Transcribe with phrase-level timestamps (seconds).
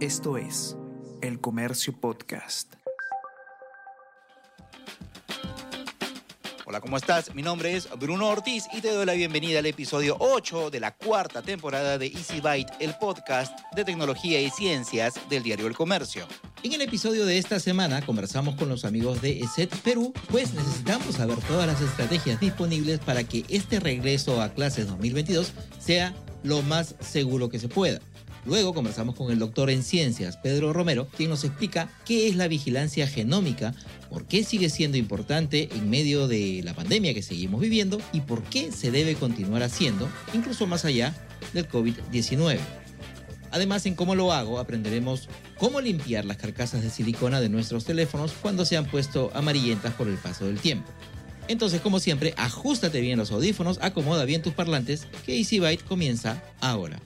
[0.00, 0.76] Esto es
[1.22, 2.74] El Comercio Podcast.
[6.66, 7.34] Hola, ¿cómo estás?
[7.34, 10.94] Mi nombre es Bruno Ortiz y te doy la bienvenida al episodio 8 de la
[10.94, 16.26] cuarta temporada de Easy Byte, el podcast de tecnología y ciencias del diario El Comercio.
[16.62, 21.14] En el episodio de esta semana conversamos con los amigos de ESET Perú, pues necesitamos
[21.14, 26.96] saber todas las estrategias disponibles para que este regreso a clases 2022 sea lo más
[27.00, 28.00] seguro que se pueda.
[28.46, 32.46] Luego conversamos con el doctor en ciencias, Pedro Romero, quien nos explica qué es la
[32.46, 33.74] vigilancia genómica,
[34.08, 38.44] por qué sigue siendo importante en medio de la pandemia que seguimos viviendo y por
[38.44, 41.12] qué se debe continuar haciendo, incluso más allá
[41.54, 42.58] del COVID-19.
[43.50, 48.32] Además, en cómo lo hago, aprenderemos cómo limpiar las carcasas de silicona de nuestros teléfonos
[48.40, 50.88] cuando se han puesto amarillentas por el paso del tiempo.
[51.48, 56.42] Entonces, como siempre, ajustate bien los audífonos, acomoda bien tus parlantes, que Easy Byte comienza
[56.60, 57.00] ahora.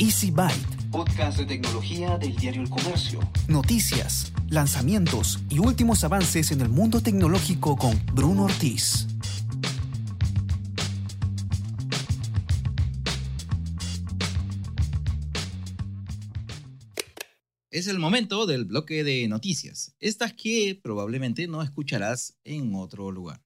[0.00, 0.90] Easy Byte.
[0.90, 3.20] Podcast de tecnología del diario El Comercio.
[3.48, 9.06] Noticias, lanzamientos y últimos avances en el mundo tecnológico con Bruno Ortiz.
[17.70, 23.42] Es el momento del bloque de noticias, estas que probablemente no escucharás en otro lugar.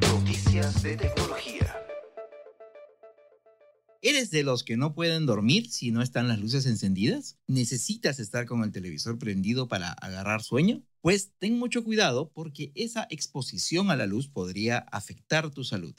[0.00, 1.71] Noticias de tecnología.
[4.04, 7.38] ¿Eres de los que no pueden dormir si no están las luces encendidas?
[7.46, 10.82] ¿Necesitas estar con el televisor prendido para agarrar sueño?
[11.02, 15.94] Pues ten mucho cuidado porque esa exposición a la luz podría afectar tu salud.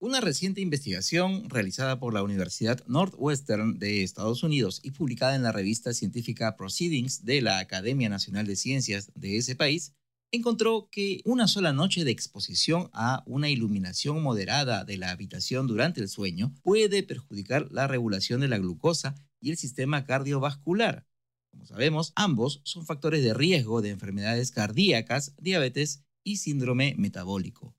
[0.00, 5.52] Una reciente investigación realizada por la Universidad Northwestern de Estados Unidos y publicada en la
[5.52, 9.94] revista científica Proceedings de la Academia Nacional de Ciencias de ese país
[10.30, 16.00] encontró que una sola noche de exposición a una iluminación moderada de la habitación durante
[16.00, 21.06] el sueño puede perjudicar la regulación de la glucosa y el sistema cardiovascular.
[21.50, 27.74] Como sabemos, ambos son factores de riesgo de enfermedades cardíacas, diabetes y síndrome metabólico.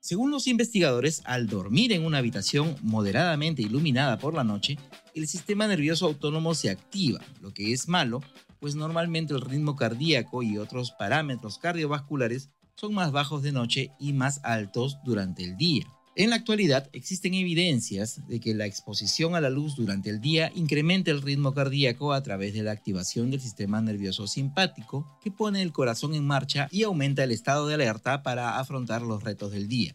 [0.00, 4.78] Según los investigadores, al dormir en una habitación moderadamente iluminada por la noche,
[5.14, 8.20] el sistema nervioso autónomo se activa, lo que es malo,
[8.64, 14.14] pues normalmente el ritmo cardíaco y otros parámetros cardiovasculares son más bajos de noche y
[14.14, 15.84] más altos durante el día.
[16.16, 20.50] En la actualidad existen evidencias de que la exposición a la luz durante el día
[20.54, 25.60] incrementa el ritmo cardíaco a través de la activación del sistema nervioso simpático que pone
[25.60, 29.68] el corazón en marcha y aumenta el estado de alerta para afrontar los retos del
[29.68, 29.94] día.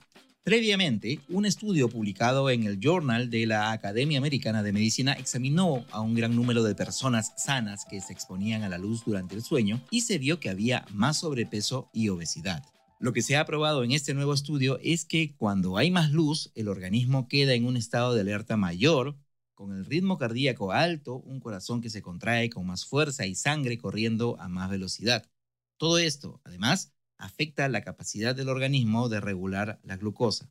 [0.50, 6.02] Previamente, un estudio publicado en el Journal de la Academia Americana de Medicina examinó a
[6.02, 9.80] un gran número de personas sanas que se exponían a la luz durante el sueño
[9.92, 12.64] y se vio que había más sobrepeso y obesidad.
[13.00, 16.52] Lo que se ha probado en este nuevo estudio es que cuando hay más luz,
[16.56, 19.20] el organismo queda en un estado de alerta mayor,
[19.54, 23.78] con el ritmo cardíaco alto, un corazón que se contrae con más fuerza y sangre
[23.78, 25.30] corriendo a más velocidad.
[25.78, 30.50] Todo esto, además, afecta la capacidad del organismo de regular la glucosa.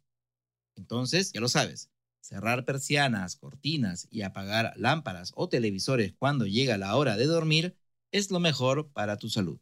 [0.77, 1.91] Entonces, ya lo sabes,
[2.21, 7.77] cerrar persianas, cortinas y apagar lámparas o televisores cuando llega la hora de dormir
[8.13, 9.59] es lo mejor para tu salud.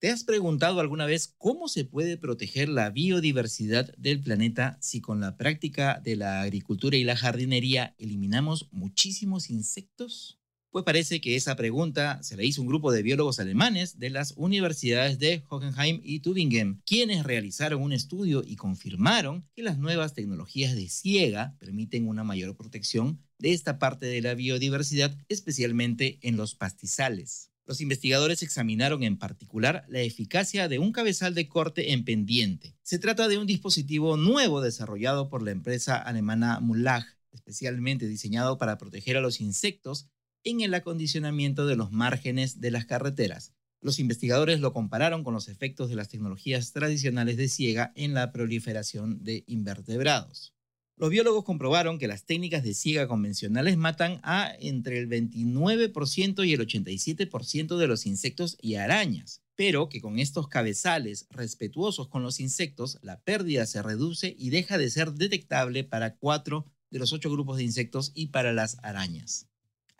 [0.00, 5.20] ¿Te has preguntado alguna vez cómo se puede proteger la biodiversidad del planeta si con
[5.20, 10.38] la práctica de la agricultura y la jardinería eliminamos muchísimos insectos?
[10.74, 14.34] Pues parece que esa pregunta se la hizo un grupo de biólogos alemanes de las
[14.36, 20.74] universidades de Hohenheim y Tübingen, quienes realizaron un estudio y confirmaron que las nuevas tecnologías
[20.74, 26.56] de ciega permiten una mayor protección de esta parte de la biodiversidad, especialmente en los
[26.56, 27.52] pastizales.
[27.66, 32.74] Los investigadores examinaron en particular la eficacia de un cabezal de corte en pendiente.
[32.82, 38.76] Se trata de un dispositivo nuevo desarrollado por la empresa alemana Mullag, especialmente diseñado para
[38.76, 40.08] proteger a los insectos
[40.44, 43.54] en el acondicionamiento de los márgenes de las carreteras.
[43.80, 48.32] Los investigadores lo compararon con los efectos de las tecnologías tradicionales de ciega en la
[48.32, 50.54] proliferación de invertebrados.
[50.96, 56.52] Los biólogos comprobaron que las técnicas de ciega convencionales matan a entre el 29% y
[56.52, 62.38] el 87% de los insectos y arañas, pero que con estos cabezales respetuosos con los
[62.38, 67.30] insectos, la pérdida se reduce y deja de ser detectable para cuatro de los ocho
[67.30, 69.48] grupos de insectos y para las arañas.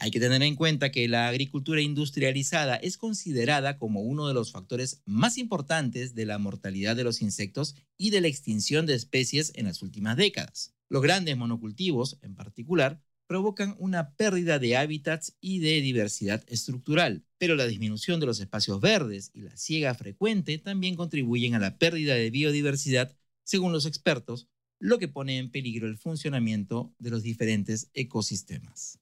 [0.04, 4.52] Hay que tener en cuenta que la agricultura industrializada es considerada como uno de los
[4.52, 9.52] factores más importantes de la mortalidad de los insectos y de la extinción de especies
[9.54, 10.74] en las últimas décadas.
[10.90, 17.54] Los grandes monocultivos, en particular, provocan una pérdida de hábitats y de diversidad estructural, pero
[17.56, 22.12] la disminución de los espacios verdes y la siega frecuente también contribuyen a la pérdida
[22.12, 24.48] de biodiversidad, según los expertos,
[24.78, 29.00] lo que pone en peligro el funcionamiento de los diferentes ecosistemas.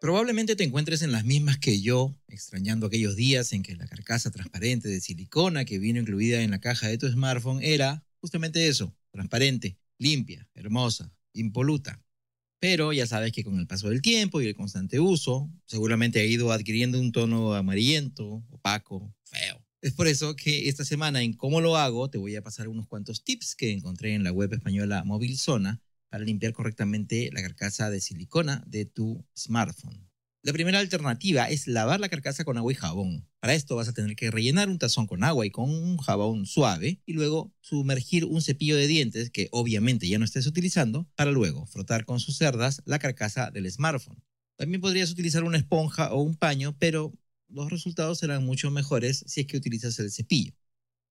[0.00, 4.30] Probablemente te encuentres en las mismas que yo, extrañando aquellos días en que la carcasa
[4.30, 8.94] transparente de silicona que vino incluida en la caja de tu smartphone era justamente eso,
[9.10, 12.00] transparente, limpia, hermosa, impoluta.
[12.60, 16.24] Pero ya sabes que con el paso del tiempo y el constante uso, seguramente ha
[16.24, 19.64] ido adquiriendo un tono amarillento, opaco, feo.
[19.80, 22.86] Es por eso que esta semana en Cómo lo hago te voy a pasar unos
[22.86, 28.00] cuantos tips que encontré en la web española Movilzona para limpiar correctamente la carcasa de
[28.00, 30.08] silicona de tu smartphone.
[30.42, 33.28] La primera alternativa es lavar la carcasa con agua y jabón.
[33.40, 36.46] Para esto vas a tener que rellenar un tazón con agua y con un jabón
[36.46, 41.32] suave y luego sumergir un cepillo de dientes que obviamente ya no estés utilizando para
[41.32, 44.22] luego frotar con sus cerdas la carcasa del smartphone.
[44.56, 47.12] También podrías utilizar una esponja o un paño, pero
[47.48, 50.54] los resultados serán mucho mejores si es que utilizas el cepillo.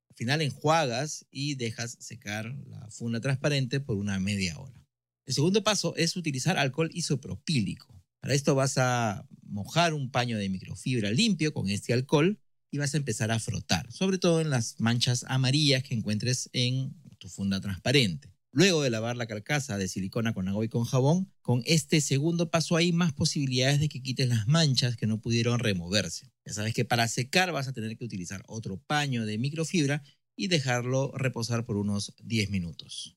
[0.09, 4.86] Al final enjuagas y dejas secar la funda transparente por una media hora.
[5.27, 7.93] El segundo paso es utilizar alcohol isopropílico.
[8.21, 12.39] Para esto vas a mojar un paño de microfibra limpio con este alcohol
[12.71, 16.95] y vas a empezar a frotar, sobre todo en las manchas amarillas que encuentres en
[17.17, 18.33] tu funda transparente.
[18.53, 22.49] Luego de lavar la carcasa de silicona con agua y con jabón, con este segundo
[22.49, 26.31] paso hay más posibilidades de que quites las manchas que no pudieron removerse.
[26.45, 30.03] Ya sabes que para secar vas a tener que utilizar otro paño de microfibra
[30.37, 33.16] y dejarlo reposar por unos 10 minutos.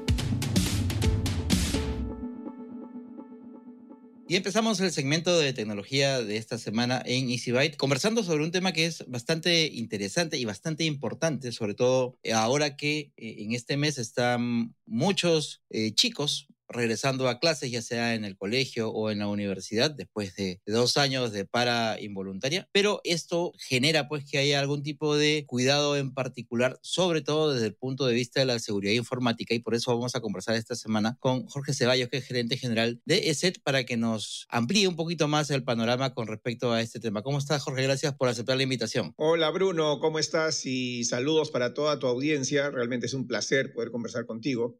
[4.31, 8.71] Y empezamos el segmento de tecnología de esta semana en EasyByte, conversando sobre un tema
[8.71, 13.97] que es bastante interesante y bastante importante, sobre todo ahora que eh, en este mes
[13.97, 19.27] están muchos eh, chicos regresando a clases, ya sea en el colegio o en la
[19.27, 22.67] universidad, después de dos años de para involuntaria.
[22.71, 27.67] Pero esto genera pues que haya algún tipo de cuidado en particular, sobre todo desde
[27.67, 29.53] el punto de vista de la seguridad informática.
[29.53, 33.01] Y por eso vamos a conversar esta semana con Jorge Ceballos, que es gerente general
[33.05, 36.99] de ESET, para que nos amplíe un poquito más el panorama con respecto a este
[36.99, 37.21] tema.
[37.21, 37.83] ¿Cómo estás, Jorge?
[37.83, 39.13] Gracias por aceptar la invitación.
[39.17, 40.65] Hola Bruno, ¿cómo estás?
[40.65, 42.69] Y saludos para toda tu audiencia.
[42.69, 44.79] Realmente es un placer poder conversar contigo.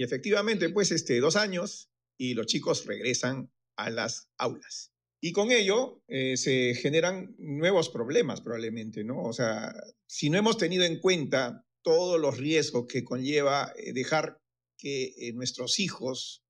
[0.00, 4.94] Y efectivamente, pues, este, dos años y los chicos regresan a las aulas.
[5.20, 9.22] Y con ello eh, se generan nuevos problemas probablemente, ¿no?
[9.22, 9.74] O sea,
[10.06, 14.40] si no hemos tenido en cuenta todos los riesgos que conlleva eh, dejar
[14.78, 16.46] que eh, nuestros hijos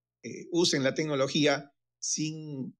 [0.52, 2.76] usen la tecnología sin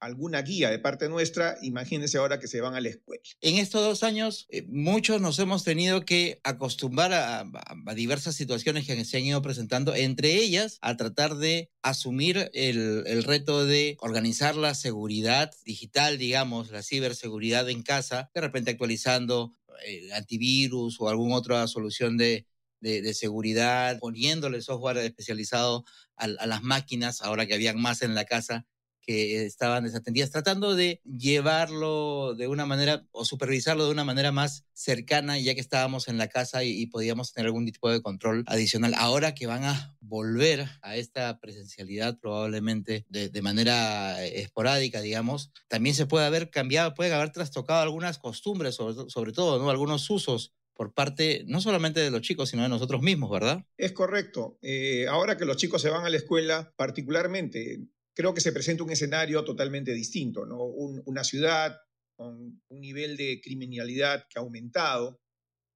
[0.00, 3.22] alguna guía de parte nuestra, imagínense ahora que se van a la escuela.
[3.40, 7.46] En estos dos años, eh, muchos nos hemos tenido que acostumbrar a, a-
[7.86, 13.04] a diversas situaciones que se han ido presentando, entre ellas a tratar de asumir el,
[13.06, 19.56] el reto de organizar la seguridad digital, digamos, la ciberseguridad en casa, de repente actualizando
[19.86, 22.46] eh, antivirus o alguna otra solución de,
[22.80, 25.84] de, de seguridad, poniéndole software especializado
[26.16, 28.66] a, a las máquinas, ahora que habían más en la casa
[29.10, 34.66] que estaban desatendidas, tratando de llevarlo de una manera o supervisarlo de una manera más
[34.72, 38.94] cercana, ya que estábamos en la casa y, podíamos tener algún tipo de control adicional.
[38.96, 46.06] Ahora que van a volver a esta presencialidad probablemente de, manera esporádica, digamos, también se
[46.06, 49.70] puede haber cambiado, puede haber trastocado algunas costumbres, sobre, sobre todo, ¿no?
[49.70, 53.66] Algunos usos por parte no solamente de los chicos, sino de nosotros mismos, ¿verdad?
[53.76, 54.56] Es correcto.
[54.62, 57.80] Eh, ahora que los chicos se van a la escuela, particularmente,
[58.14, 60.64] creo que se presenta un escenario totalmente distinto, ¿no?
[60.64, 61.76] Un- una ciudad
[62.16, 65.20] con un nivel de criminalidad que ha aumentado.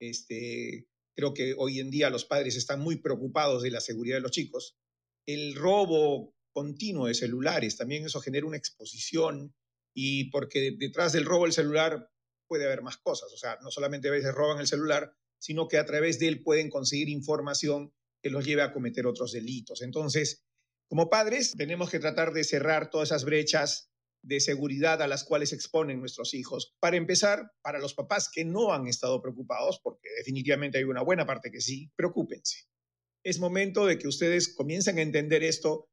[0.00, 0.86] Este,
[1.16, 4.32] creo que hoy en día los padres están muy preocupados de la seguridad de los
[4.32, 4.76] chicos.
[5.26, 9.54] El robo continuo de celulares, también eso genera una exposición
[9.96, 12.10] y porque detrás del robo del celular
[12.48, 13.32] puede haber más cosas.
[13.32, 16.42] O sea, no solamente a veces roban el celular, sino que a través de él
[16.42, 19.82] pueden conseguir información que los lleve a cometer otros delitos.
[19.82, 20.44] Entonces,
[20.94, 23.90] como padres, tenemos que tratar de cerrar todas esas brechas
[24.22, 26.76] de seguridad a las cuales exponen nuestros hijos.
[26.78, 31.26] Para empezar, para los papás que no han estado preocupados, porque definitivamente hay una buena
[31.26, 32.68] parte que sí, preocúpense.
[33.24, 35.88] Es momento de que ustedes comiencen a entender esto,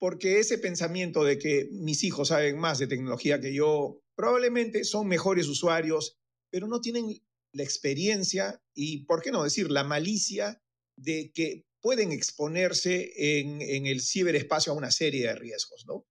[0.00, 5.06] porque ese pensamiento de que mis hijos saben más de tecnología que yo, probablemente son
[5.06, 6.18] mejores usuarios,
[6.50, 7.22] pero no tienen
[7.54, 10.60] la experiencia y, ¿por qué no decir, la malicia
[10.96, 16.06] de que pueden exponerse en, en el ciberespacio a una serie de riesgos, ¿no?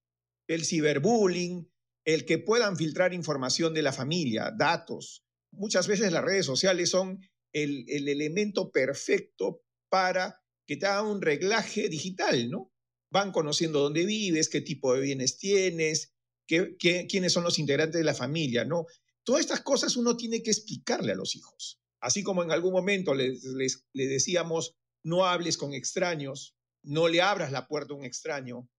[0.48, 1.72] El ciberbullying,
[2.06, 5.24] el que puedan filtrar información de la familia, datos.
[5.52, 7.22] Muchas veces las redes sociales son
[7.54, 12.74] el, el elemento perfecto para que te haga un reglaje digital, ¿no?
[13.12, 16.14] Van conociendo dónde vives, qué tipo de bienes tienes,
[16.48, 18.86] qué, qué, quiénes son los integrantes de la familia, ¿no?
[19.24, 21.80] Todas estas cosas uno tiene que explicarle a los hijos.
[22.00, 27.22] Así como en algún momento les, les, les decíamos, no hables con extraños, no le
[27.22, 28.70] abras la puerta a un extraño.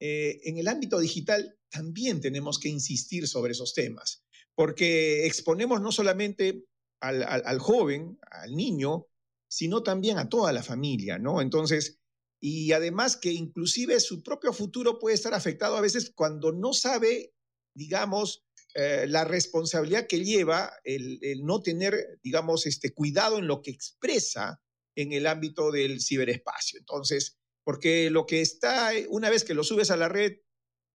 [0.00, 4.24] Eh, en el ámbito digital también tenemos que insistir sobre esos temas,
[4.54, 6.64] porque exponemos no solamente
[7.00, 9.06] al, joven, al niño,
[9.48, 11.40] sino también a toda la familia, ¿no?
[11.40, 11.98] Entonces,
[12.40, 17.32] y además que inclusive su propio futuro puede estar afectado a veces cuando no sabe,
[17.74, 23.70] digamos, eh, la responsabilidad que lleva el, no tener, digamos, este cuidado en lo que
[23.70, 24.60] expresa
[24.96, 26.78] en el ámbito del ciberespacio.
[26.78, 30.38] Entonces, porque lo que está, una vez que lo subes a la red,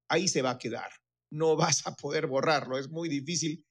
[0.09, 0.89] ahí se va a quedar.
[1.31, 2.77] No vas a poder borrarlo.
[2.77, 3.65] Es muy difícil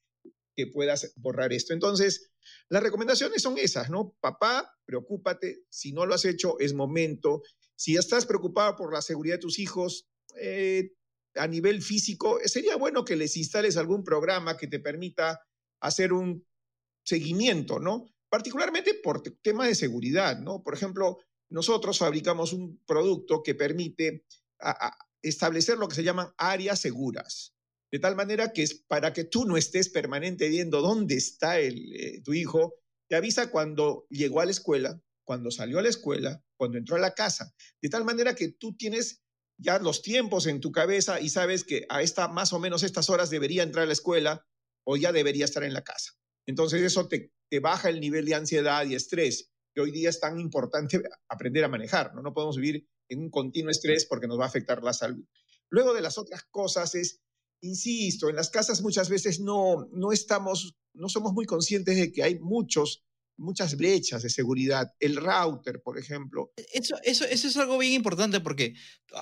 [0.55, 1.73] que puedas borrar esto.
[1.73, 2.31] Entonces,
[2.69, 4.15] las recomendaciones son esas, ¿no?
[4.19, 5.65] Papá, preocúpate.
[5.69, 7.43] Si no lo has hecho, es momento.
[7.75, 10.07] Si estás preocupado por la seguridad de tus hijos,
[10.39, 10.93] eh,
[11.35, 15.39] a nivel físico, sería bueno que les instales algún programa que te permita
[15.79, 16.43] hacer un
[17.05, 18.07] seguimiento, ¿no?
[18.29, 20.63] Particularmente por tema de seguridad, ¿no?
[20.63, 21.19] Por ejemplo,
[21.49, 24.25] nosotros fabricamos un producto que permite
[25.21, 27.55] establecer lo que se llaman áreas seguras,
[27.91, 31.95] de tal manera que es para que tú no estés permanente viendo dónde está el,
[31.95, 32.75] eh, tu hijo,
[33.09, 36.99] te avisa cuando llegó a la escuela, cuando salió a la escuela, cuando entró a
[36.99, 39.21] la casa, de tal manera que tú tienes
[39.57, 43.09] ya los tiempos en tu cabeza y sabes que a esta más o menos estas
[43.09, 44.45] horas debería entrar a la escuela
[44.85, 46.13] o ya debería estar en la casa.
[46.45, 50.19] Entonces eso te, te baja el nivel de ansiedad y estrés, que hoy día es
[50.19, 52.13] tan importante aprender a manejar.
[52.13, 52.21] ¿no?
[52.21, 55.25] no podemos vivir en un continuo estrés porque nos va a afectar la salud.
[55.69, 57.21] Luego de las otras cosas es,
[57.61, 62.23] insisto, en las casas muchas veces no, no estamos, no somos muy conscientes de que
[62.23, 63.03] hay muchos
[63.37, 64.93] muchas brechas de seguridad.
[64.99, 66.51] El router, por ejemplo.
[66.73, 68.73] Eso, eso, eso es algo bien importante porque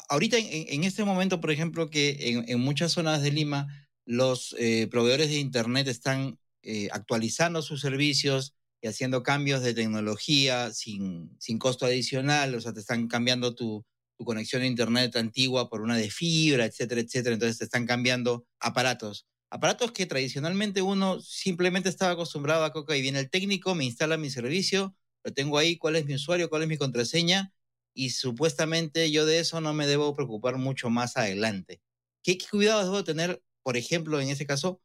[0.09, 3.67] ahorita en, este momento, por ejemplo, que en, en muchas zonas de Lima
[4.05, 10.71] los eh, proveedores de Internet están eh, actualizando sus servicios y haciendo cambios de tecnología
[10.73, 13.85] sin, sin costo adicional, o sea, te están cambiando tu,
[14.17, 18.45] tu conexión a Internet antigua por una de fibra, etcétera, etcétera, entonces te están cambiando
[18.59, 19.27] aparatos.
[19.49, 24.17] Aparatos que tradicionalmente uno simplemente estaba acostumbrado a coca y viene el técnico, me instala
[24.17, 27.53] mi servicio, lo tengo ahí, cuál es mi usuario, cuál es mi contraseña,
[27.93, 31.81] y supuestamente yo de eso no me debo preocupar mucho más adelante.
[32.23, 34.81] ¿Qué, qué cuidados debo tener, por ejemplo, en ese caso,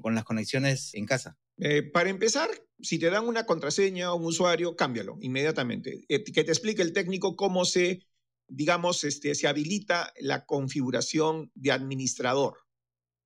[0.00, 1.36] con, las conexiones en casa?
[1.58, 2.48] Eh, para empezar,
[2.80, 6.04] si te dan una contraseña o un usuario, cámbialo inmediatamente.
[6.08, 8.06] Eh, que te explique el técnico cómo se,
[8.48, 12.58] digamos, este, se habilita la configuración de administrador.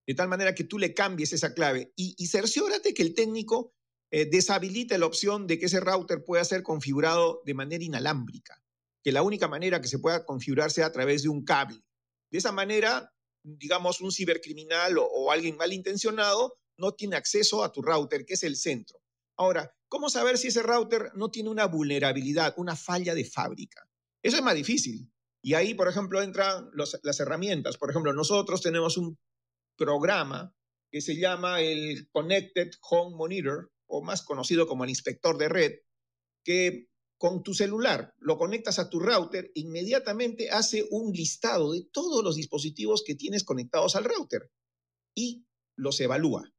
[0.07, 3.75] De tal manera que tú le cambies esa clave y, y cerciórate que el técnico
[4.11, 8.63] eh, deshabilite la opción de que ese router pueda ser configurado de manera inalámbrica.
[9.03, 11.83] Que la única manera que se pueda configurar sea a través de un cable.
[12.31, 13.13] De esa manera
[13.47, 18.57] digamos, un cibercriminal o, alguien malintencionado no tiene acceso a tu router, que es el
[18.57, 19.01] centro.
[19.37, 23.89] Ahora, ¿cómo saber si ese router no tiene una vulnerabilidad, una falla de fábrica?
[24.23, 25.11] Eso es más difícil.
[25.43, 27.77] Y ahí, por ejemplo, entran las herramientas.
[27.77, 29.17] Por ejemplo, nosotros tenemos un
[29.77, 30.53] programa
[30.91, 35.73] que se llama el Connected Home Monitor, o más conocido como el inspector de red,
[36.45, 42.23] que con tu celular, lo conectas a tu router, inmediatamente hace un listado de todos
[42.23, 44.51] los dispositivos que tienes conectados al router
[45.15, 45.47] y
[45.77, 46.53] los evalúa.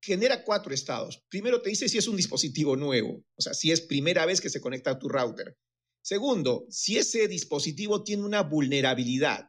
[0.00, 1.22] Genera cuatro estados.
[1.28, 4.50] Primero te dice si es un dispositivo nuevo, o sea, si es primera vez que
[4.50, 5.56] se conecta a tu router.
[6.04, 9.48] Segundo, si ese dispositivo tiene una vulnerabilidad,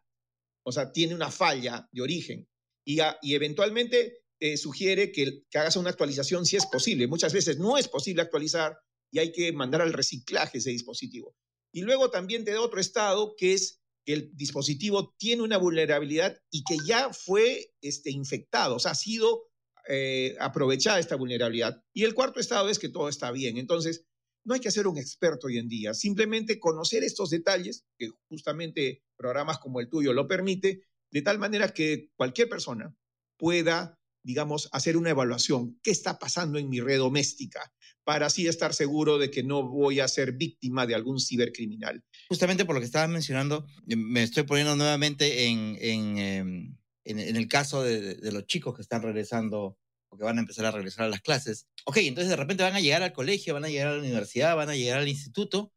[0.64, 2.48] o sea, tiene una falla de origen
[2.86, 7.08] y, y eventualmente te sugiere que hagas una actualización si es posible.
[7.08, 8.78] Muchas veces no es posible actualizar
[9.14, 11.36] y hay que mandar al reciclaje ese dispositivo.
[11.72, 16.42] Y luego también te da otro estado que es que el dispositivo tiene una vulnerabilidad
[16.52, 19.44] y que ya fue este, infectado, o sea, ha sido
[19.88, 21.80] eh, aprovechada esta vulnerabilidad.
[21.94, 23.58] Y el cuarto estado es que todo está bien.
[23.58, 24.08] Entonces,
[24.46, 29.04] no hay que ser un experto hoy en día, simplemente conocer estos detalles, que justamente
[29.16, 32.96] programas como el tuyo lo permite, de tal manera que cualquier persona
[33.38, 35.80] pueda, digamos, hacer una evaluación.
[35.84, 37.72] ¿Qué está pasando en mi red doméstica?
[38.04, 42.04] Para así estar seguro de que no voy a ser víctima de algún cibercriminal.
[42.30, 47.20] Justamente por lo que estabas mencionando, eh, me estoy poniendo nuevamente en, en, em, en,
[47.20, 49.78] en el caso de, de los chicos que están regresando
[50.14, 51.68] porque van a empezar a regresar a las clases.
[51.86, 54.56] Ok, entonces de repente van a llegar al colegio, van a llegar a la universidad,
[54.56, 55.74] van a llegar al instituto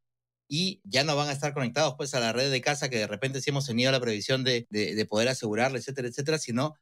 [0.47, 3.07] y ya no van a estar conectados pues a la red de casa que de
[3.07, 6.75] repente sí hemos tenido la previsión de, de, de poder asegurarle, etcétera, etcétera, sino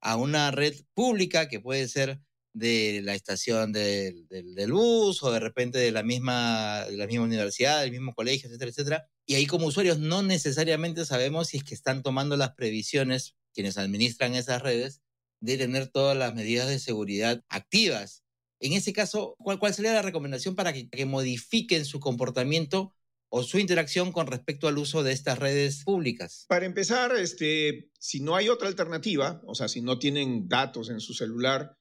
[0.00, 2.20] a una red pública que puede ser
[2.52, 7.24] de la estación del, del, bus o de repente de la, misma, de la misma
[7.24, 9.10] universidad, del mismo colegio, etcétera, etcétera.
[9.26, 13.78] Y ahí como usuarios no necesariamente sabemos si es que están tomando las previsiones quienes
[13.78, 15.00] administran esas redes
[15.40, 18.24] de tener todas las medidas de seguridad activas.
[18.60, 22.94] En ese caso, ¿cuál, cuál sería la recomendación para que, que, modifiquen su comportamiento
[23.30, 26.44] o su interacción con respecto al uso de estas redes públicas?
[26.48, 31.00] Para empezar, este, si no hay otra alternativa, o sea, si no tienen datos en
[31.00, 31.78] su celular,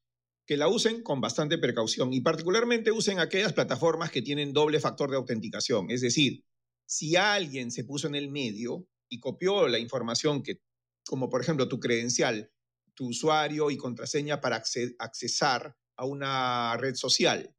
[0.50, 5.12] que la usen con bastante precaución y particularmente usen aquellas plataformas que tienen doble factor
[5.12, 5.91] de autenticación.
[5.91, 6.44] Es decir,
[6.88, 10.63] si alguien se puso en el medio y copió la información que,
[11.06, 12.51] como por ejemplo tu credencial,
[12.96, 14.56] tu usuario y contraseña para
[14.98, 17.56] accesar a una red social.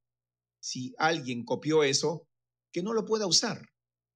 [0.60, 2.26] Si alguien copió eso,
[2.72, 3.68] que no lo pueda usar.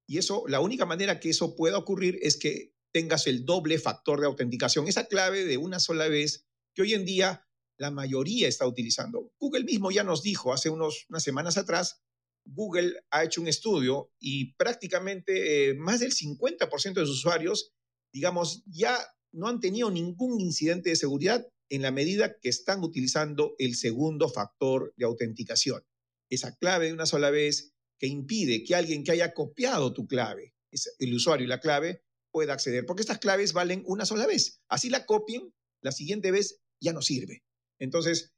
[0.05, 4.19] Y eso, la única manera que eso pueda ocurrir es que tengas el doble factor
[4.19, 7.44] de autenticación, esa clave de una sola vez que hoy en día
[7.77, 9.31] la mayoría está utilizando.
[9.39, 12.01] Google mismo ya nos dijo hace unas semanas atrás,
[12.45, 17.73] Google ha hecho un estudio y prácticamente eh, más del 50% de sus usuarios,
[18.13, 18.97] digamos, ya
[19.31, 24.29] no han tenido ningún incidente de seguridad en la medida que están utilizando el segundo
[24.29, 25.83] factor de autenticación.
[26.29, 30.53] Esa clave de una sola vez que impide que alguien que haya copiado tu clave,
[30.99, 34.61] el usuario y la clave, pueda acceder, porque estas claves valen una sola vez.
[34.67, 37.43] Así la copien, la siguiente vez ya no sirve.
[37.79, 38.35] Entonces,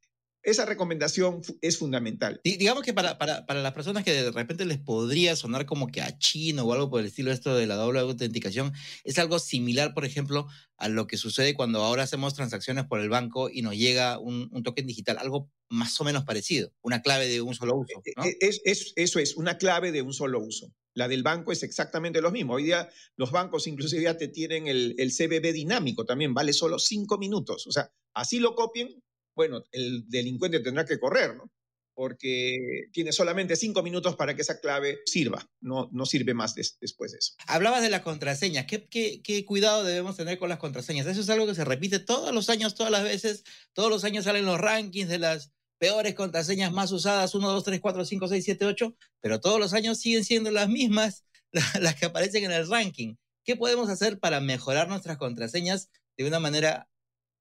[0.48, 2.40] esa recomendación es fundamental.
[2.42, 6.02] Digamos que para, para, para, las personas que de repente les podría sonar como que
[6.02, 8.72] a chino o algo por el estilo esto de la doble autenticación,
[9.04, 10.48] es algo similar, por ejemplo,
[10.78, 14.50] a lo que sucede cuando ahora hacemos transacciones por el banco y nos llega un,
[14.54, 18.02] un token digital, algo más o menos parecido, una clave de un solo uso.
[18.16, 18.24] ¿no?
[18.40, 20.74] Es, es, eso es, una clave de un solo uso.
[20.94, 22.54] La del banco es exactamente lo mismo.
[22.54, 26.80] Hoy día los bancos inclusive ya te tienen el, el CBB dinámico también, vale solo
[26.80, 27.68] cinco minutos.
[27.68, 29.04] O sea, así lo copien,
[29.38, 31.50] bueno, el delincuente tendrá que correr, ¿no?
[31.94, 36.78] Porque tiene solamente cinco minutos para que esa clave sirva, no, no sirve más des,
[36.82, 37.34] después de eso.
[37.46, 41.06] Hablabas de las contraseñas, ¿Qué, ¿Qué, qué, cuidado debemos tener con las contraseñas?
[41.06, 44.26] Eso es algo que se repite todos los años, todas las veces, todos los años
[44.26, 48.44] salen los rankings de las peores contraseñas más usadas, 1, 2, 3, 4, 5, 6,
[48.44, 51.26] 7, 8, pero todos los años siguen siendo las mismas
[51.80, 53.16] las que aparecen en el ranking.
[53.46, 56.90] ¿Qué podemos hacer para mejorar nuestras contraseñas de una manera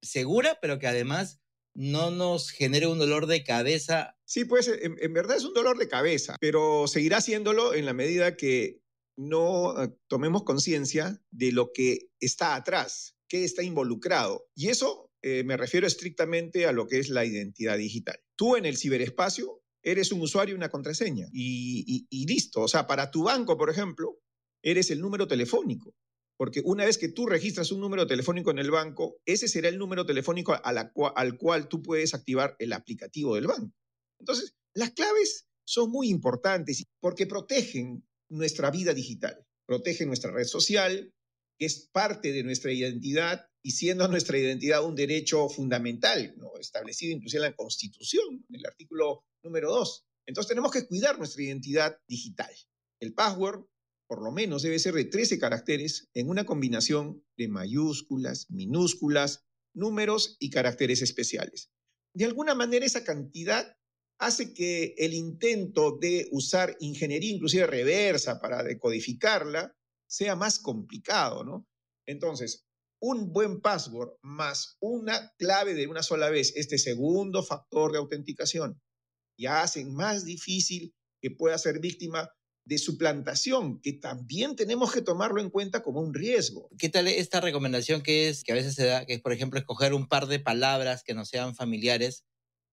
[0.03, 1.41] segura, pero que además
[1.77, 4.17] no nos genere un dolor de cabeza.
[4.25, 8.37] Sí, pues en, verdad es un dolor de cabeza, pero seguirá haciéndolo en la medida
[8.37, 8.81] que
[9.17, 14.49] no uh, tomemos conciencia de lo que está atrás, qué está involucrado.
[14.55, 18.19] Y eso eh, me refiero estrictamente a lo que es la identidad digital.
[18.37, 22.63] Tú en el ciberespacio eres un usuario y una contraseña y, y, y listo.
[22.63, 24.19] O sea, para tu banco, por ejemplo,
[24.63, 25.95] eres el número telefónico
[26.37, 29.79] porque una vez que tú registras un número telefónico en el banco, ese será el
[29.79, 33.75] número telefónico al cual tú puedes activar el aplicativo del banco.
[34.19, 41.13] Entonces, las claves son muy importantes porque protegen nuestra vida digital, protegen nuestra red social,
[41.59, 47.45] que es parte de nuestra identidad y siendo nuestra identidad un derecho fundamental, establecido inclusive
[47.45, 50.07] en la Constitución, en el artículo número 2.
[50.27, 52.53] Entonces tenemos que cuidar nuestra identidad digital.
[53.01, 53.65] El password
[54.07, 60.37] por lo menos debe ser de 13 caracteres en una combinación de mayúsculas, minúsculas, números
[60.39, 61.71] y caracteres especiales.
[62.15, 63.77] De alguna manera esa cantidad
[64.19, 69.77] hace que el intento de usar ingeniería inclusive reversa para decodificarla
[70.09, 71.67] sea más complicado, ¿no?
[72.07, 72.65] Entonces,
[73.01, 78.81] un buen password más una clave de una sola vez, este segundo factor de autenticación,
[79.39, 82.31] ya hacen más difícil que pueda ser víctima
[82.67, 86.69] de suplantación, que también tenemos que tomarlo en cuenta como un riesgo.
[86.79, 89.59] ¿Qué tal esta recomendación que es que a veces se da, que es por ejemplo
[89.59, 92.25] escoger un par de palabras que no sean familiares,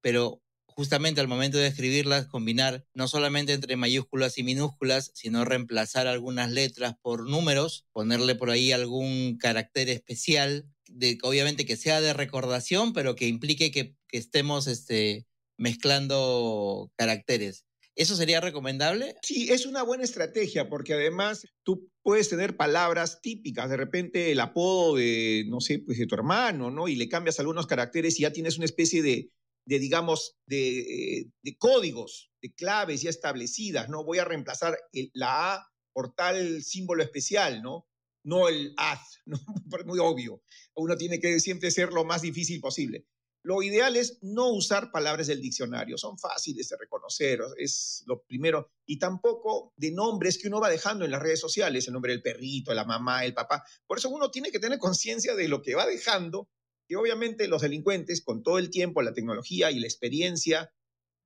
[0.02, 6.08] pero justamente al momento de escribirlas combinar no solamente entre mayúsculas y minúsculas, sino reemplazar
[6.08, 12.14] algunas letras por números, ponerle por ahí algún carácter especial de, obviamente que sea de
[12.14, 15.28] recordación, pero que implique que, que estemos este,
[15.58, 17.66] mezclando caracteres.
[17.96, 19.16] ¿Eso sería recomendable?
[19.22, 24.40] Sí, es una buena estrategia porque además tú puedes tener palabras típicas, de repente el
[24.40, 26.88] apodo de, no sé, pues de tu hermano, ¿no?
[26.88, 29.30] Y le cambias algunos caracteres y ya tienes una especie de,
[29.66, 34.04] de digamos, de, de códigos, de claves ya establecidas, ¿no?
[34.04, 34.78] Voy a reemplazar
[35.14, 37.88] la A por tal símbolo especial, ¿no?
[38.26, 39.40] No el AZ, ¿no?
[39.86, 40.42] Muy obvio.
[40.76, 43.06] Uno tiene que siempre ser lo más difícil posible.
[43.46, 48.72] Lo ideal es no usar palabras del diccionario, son fáciles de reconocer, es lo primero,
[48.86, 52.22] y tampoco de nombres que uno va dejando en las redes sociales, el nombre del
[52.22, 53.62] perrito, la mamá, el papá.
[53.86, 56.48] Por eso uno tiene que tener conciencia de lo que va dejando,
[56.88, 60.74] que obviamente los delincuentes, con todo el tiempo, la tecnología y la experiencia,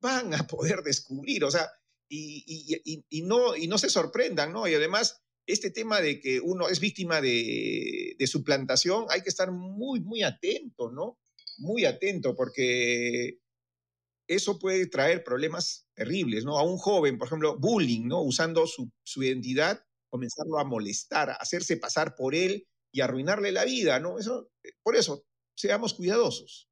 [0.01, 1.69] van a poder descubrir, o sea,
[2.09, 4.67] y, no, y no se sorprendan, ¿no?
[4.67, 9.51] Y además, este tema de que uno es víctima de, de suplantación, hay que estar
[9.51, 11.19] muy, muy atento, ¿no?
[11.57, 13.39] Muy atento porque
[14.27, 16.57] eso puede traer problemas terribles, ¿no?
[16.57, 18.21] A un joven, por ejemplo, bullying, ¿no?
[18.21, 23.65] Usando su, su identidad, comenzarlo a molestar, a hacerse pasar por él y arruinarle la
[23.65, 24.19] vida, ¿no?
[24.19, 25.23] Eso, eh, por eso,
[25.55, 26.67] seamos cuidadosos.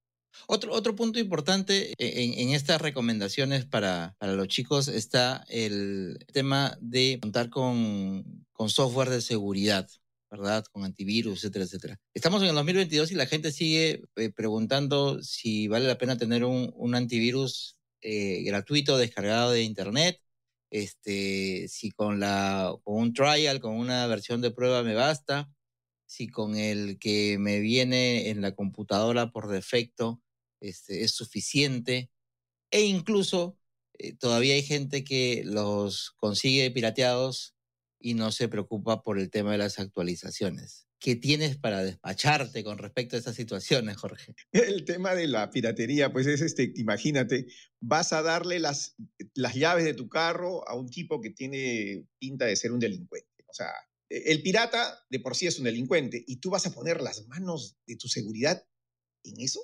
[0.47, 7.19] Otro, otro punto importante en, estas recomendaciones para, para, los chicos está el tema de
[7.21, 9.89] contar con, con software de seguridad.
[10.37, 10.65] ¿Verdad?
[10.71, 11.99] Con antivirus, etcétera, etcétera.
[12.13, 16.43] Estamos en el 2022 y la gente sigue eh, preguntando si vale la pena tener
[16.43, 20.19] un, antivirus eh, gratuito descargado de internet,
[20.69, 25.49] este, si con, la, con un trial, con una versión de prueba me basta,
[26.05, 30.21] si con el que me viene en la computadora por defecto
[30.59, 32.11] este, es suficiente,
[32.71, 33.57] e incluso
[33.97, 37.54] eh, todavía hay gente que los consigue pirateados
[38.05, 40.85] y no se preocupa por el tema de las actualizaciones.
[40.99, 44.35] ¿Qué tienes para despacharte con respecto a esas situaciones, Jorge?
[44.51, 47.47] El tema de la piratería, pues es este, imagínate,
[47.81, 48.95] vas a darle las,
[49.33, 53.43] las llaves de tu carro a un tipo que tiene pinta de ser un delincuente.
[53.47, 53.71] O sea,
[54.07, 57.25] e, el pirata de por sí es un delincuente y tú vas a poner las
[57.27, 58.63] manos de tu seguridad
[59.23, 59.61] en eso.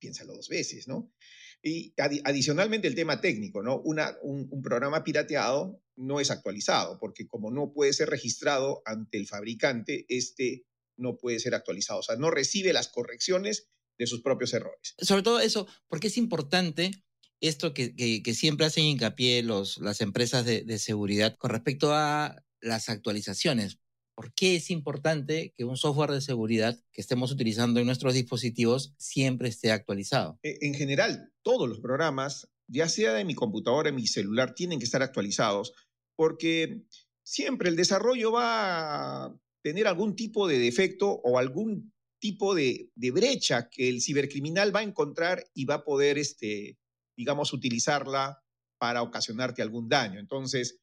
[0.00, 1.12] Piénsalo dos veces, ¿no?
[1.62, 1.92] Y
[2.24, 3.80] adicionalmente el tema técnico, ¿no?
[3.80, 10.06] Un, programa pirateado no es actualizado, porque como no puede ser registrado ante el fabricante,
[10.08, 10.64] este
[10.96, 12.00] no puede ser actualizado.
[12.00, 13.68] O sea, no recibe las correcciones
[13.98, 14.94] de sus propios errores.
[14.98, 16.92] Sobre todo eso, porque es importante
[17.40, 23.78] esto que, siempre hacen hincapié los, las empresas de seguridad con respecto a las actualizaciones.
[24.18, 28.92] ¿Por qué es importante que un software de seguridad que estemos utilizando en nuestros dispositivos
[28.98, 30.40] siempre esté actualizado?
[30.42, 34.80] E, en general, todos los programas, ya sea de mi computadora, en mi celular, tienen
[34.80, 35.72] que estar actualizados
[36.16, 36.82] porque
[37.22, 43.10] siempre el desarrollo va a tener algún tipo de defecto o algún tipo de, de
[43.12, 46.76] brecha que el cibercriminal va a encontrar y va a poder, este,
[47.16, 48.42] digamos, utilizarla
[48.78, 50.18] para ocasionarte algún daño.
[50.18, 50.80] Entonces,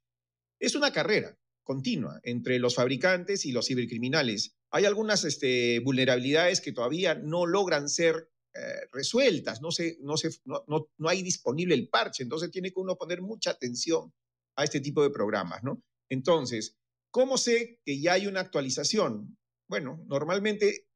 [0.57, 4.55] es una carrera continua entre los fabricantes y los cibercriminales.
[4.69, 10.29] Hay algunas este, vulnerabilidades que todavía no logran ser eh, resueltas, no, se, no, se,
[10.45, 14.13] no, no, no, hay disponible el parche, entonces tiene que uno poner mucha atención
[14.55, 15.81] a este tipo de programas, ¿no?
[16.09, 16.77] Entonces,
[17.11, 19.37] ¿cómo sé que ya hay una actualización?
[19.67, 20.87] Bueno, normalmente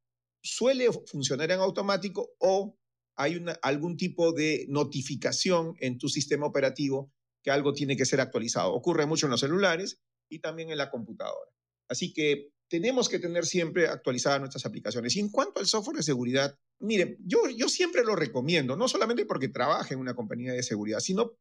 [0.42, 2.78] suele funcionar en automático o
[3.18, 7.12] hay algún tipo de notificación en tu sistema operativo
[7.44, 8.74] que algo tiene que ser actualizado.
[8.74, 11.52] Ocurre mucho en los celulares y también en la computadora.
[11.90, 15.16] Así que tenemos que tener siempre actualizadas nuestras aplicaciones.
[15.16, 19.26] Y en cuanto al software de seguridad, miren, yo, yo siempre lo recomiendo, no solamente
[19.26, 21.34] porque trabaje en una compañía de seguridad, sino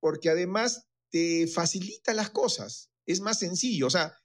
[0.00, 3.88] porque además te facilita las cosas, es más sencillo.
[3.88, 4.16] O sea,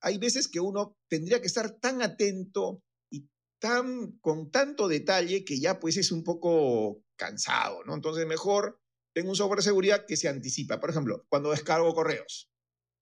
[0.00, 3.28] hay veces que uno tendría que estar tan atento y
[3.60, 7.94] tan, con tanto detalle que ya pues es un poco cansado, ¿no?
[7.94, 8.80] Entonces mejor
[9.14, 10.80] tengo un software de seguridad que se anticipa.
[10.80, 12.50] Por ejemplo, cuando descargo correos,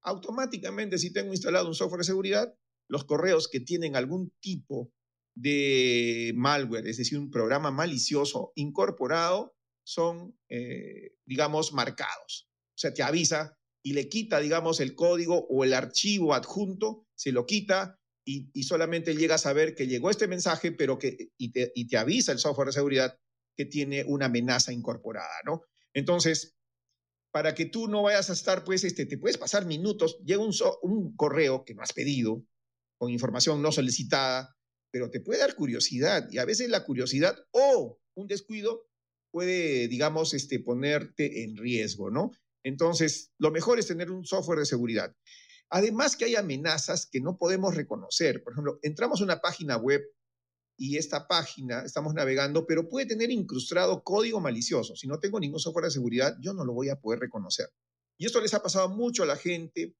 [0.02, 2.54] automáticamente si tengo instalado un software de seguridad,
[2.88, 4.92] los correos que tienen algún tipo
[5.34, 13.56] de malware, es decir, un programa malicioso incorporado, son, eh, digamos, marcados sea, te avisa
[13.82, 18.64] y le quita, digamos, el código o el archivo adjunto, se lo quita y, y
[18.64, 22.32] solamente llega a saber que llegó este mensaje, pero que, y te, y te avisa
[22.32, 23.18] el software de seguridad
[23.56, 25.62] que tiene una amenaza incorporada, ¿no?
[25.92, 26.56] Entonces,
[27.32, 31.16] para que tú no vayas a estar, pues, este, te puedes pasar minutos, llega un,
[31.16, 32.44] correo que no has pedido,
[32.98, 34.56] con información no solicitada,
[34.90, 38.86] pero te puede dar curiosidad, y a veces la curiosidad o un descuido
[39.30, 42.32] puede, digamos, este, ponerte en riesgo, ¿no?
[42.64, 45.14] Entonces, lo mejor es tener un software de seguridad.
[45.70, 48.42] Además que hay amenazas que no podemos reconocer.
[48.42, 50.02] Por ejemplo, entramos a una página web
[50.80, 54.96] y esta página, estamos navegando, pero puede tener incrustado código malicioso.
[54.96, 57.68] Si no tengo ningún software de seguridad, yo no lo voy a poder reconocer.
[58.18, 59.94] Y esto les ha pasado mucho a la gente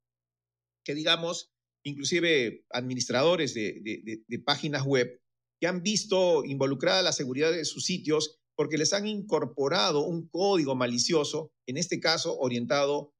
[0.83, 1.53] que, digamos,
[1.85, 5.21] inclusive administradores de, páginas web,
[5.61, 10.75] que han visto involucrada la seguridad de sus sitios porque les han incorporado un código
[10.75, 13.13] malicioso, en este caso orientado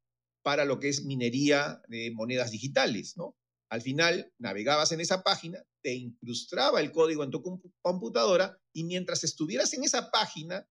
[0.43, 3.37] para lo que es minería de monedas digitales, ¿no?
[3.71, 7.43] Al final, navegabas en esa página, te incrustaba el código en tu
[7.83, 10.67] computadora y mientras estuvieras en esa página,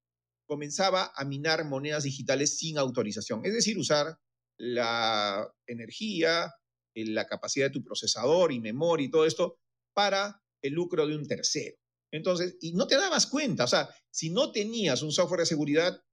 [0.47, 4.17] comenzaba a minar monedas digitales sin autorización, es decir, usar
[4.57, 6.51] la energía,
[6.95, 9.59] eh, la capacidad de tu procesador y memoria y todo esto
[9.93, 11.77] para el lucro de un tercero.
[12.11, 16.03] Entonces, y no te dabas cuenta, o sea, si no tenías un software de seguridad,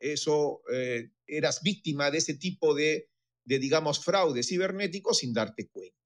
[0.00, 3.08] eso eh, eras víctima de ese tipo de,
[3.46, 5.96] de, digamos, fraude cibernético sin darte cuenta.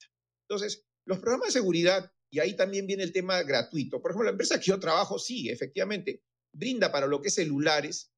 [0.49, 4.03] Entonces, los programas de seguridad, y ahí también viene el tema gratuito.
[4.03, 8.13] Por ejemplo, la empresa que yo trabajo, sí, efectivamente, brinda para lo que es celulares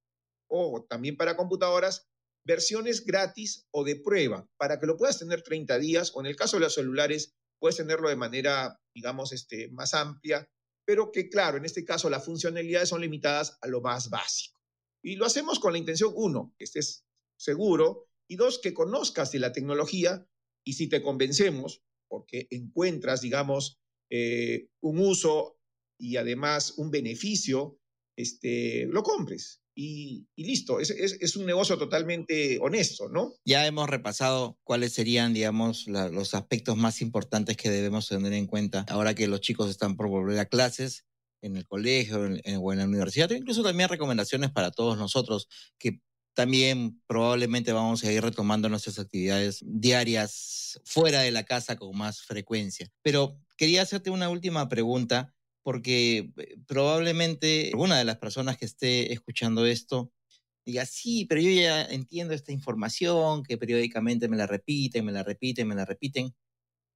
[0.49, 2.09] o también para computadoras
[2.43, 6.37] versiones gratis o de prueba para que lo puedas tener 30 días o en el
[6.37, 10.49] caso de los celulares puedes tenerlo de manera, digamos, este, más amplia,
[10.87, 14.63] pero que claro, en este caso las funcionalidades son limitadas a lo más básico.
[15.03, 17.05] Y lo hacemos con la intención, uno, que estés
[17.39, 20.27] seguro, y dos, que conozcas de la tecnología
[20.65, 23.79] y si te convencemos, porque encuentras, digamos,
[24.11, 25.59] eh, un uso
[25.99, 27.79] y además un beneficio,
[28.17, 29.63] este, lo compres.
[29.79, 33.35] Y, listo, es, es, un negocio totalmente honesto, ¿no?
[33.45, 38.87] Ya hemos repasado cuáles serían, digamos, los aspectos más importantes que debemos tener en cuenta
[38.89, 41.05] ahora que los chicos están por volver a clases
[41.43, 45.47] en el colegio o en la universidad, incluso también recomendaciones para todos nosotros
[45.79, 46.01] que
[46.37, 52.21] también probablemente vamos a ir retomando nuestras actividades diarias fuera de la casa con más
[52.21, 52.93] frecuencia.
[53.03, 59.15] Pero quería hacerte una última pregunta porque eh, probablemente alguna de las personas que esté
[59.15, 60.13] escuchando esto
[60.67, 65.23] diga, sí, pero yo ya entiendo esta información, que periódicamente me la repiten, me la
[65.23, 66.35] repiten, me la repiten,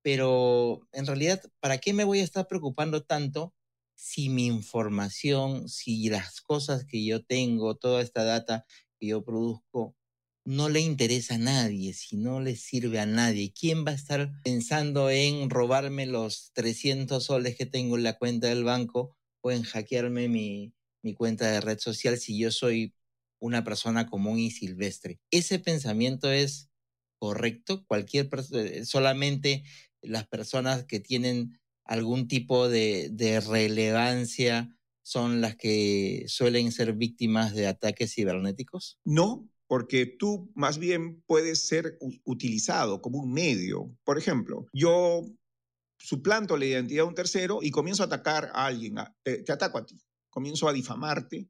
[0.03, 3.55] pero en realidad, ¿para qué me voy a estar preocupando tanto
[3.94, 8.66] si mi información, si las cosas que yo tengo, toda esta data
[9.09, 9.97] yo produzco
[10.45, 13.53] no le interesa a nadie, si no le sirve a nadie.
[13.53, 18.49] ¿Quién va a estar pensando en robarme los 300 soles que tengo en la cuenta
[18.49, 22.95] del banco o en hackearme mi, mi cuenta de red social si yo soy
[23.39, 25.21] una persona común y silvestre?
[25.31, 26.71] Ese pensamiento es
[27.19, 27.85] correcto.
[27.87, 29.65] Cualquier eh, solamente
[30.03, 37.67] las personas que tienen algún tipo de relevancia son las que suelen ser víctimas de
[37.67, 38.99] ataques cibernéticos?
[39.05, 43.97] No, porque tú más bien puedes ser utilizado como un medio.
[44.05, 45.23] Por ejemplo, yo
[45.99, 49.87] suplanto la identidad de un tercero y comienzo a atacar a alguien, te, ataco a
[49.87, 51.49] ti, comienzo a difamarte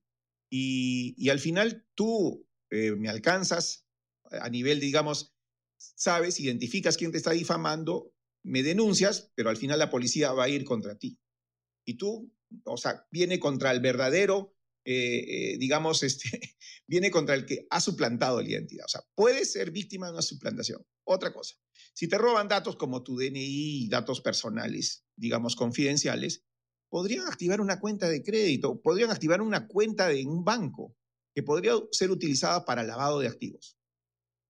[0.51, 3.87] y, al final tú eh, me alcanzas
[4.31, 5.33] a nivel, digamos,
[5.79, 10.49] sabes, identificas quién te está difamando, me denuncias, pero al final la policía va a
[10.49, 11.19] ir contra ti.
[11.87, 12.33] Y tú
[12.65, 16.29] o sea, viene contra el verdadero, eh, eh, digamos, este,
[16.87, 18.87] viene contra el que ha suplantado la identidad.
[18.87, 20.85] O sea, puede ser víctima de una suplantación.
[21.05, 21.57] Otra cosa,
[21.93, 26.45] si te roban datos como tu DNI datos personales, digamos, confidenciales,
[26.89, 30.97] podrían activar una cuenta de crédito, podrían activar una cuenta de un banco
[31.35, 33.79] que podría ser utilizada para lavado de activos.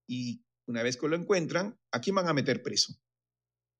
[0.08, 2.94] Y una vez que lo encuentran, ¿a quién van a meter preso?